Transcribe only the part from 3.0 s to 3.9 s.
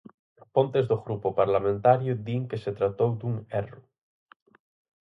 dun "erro".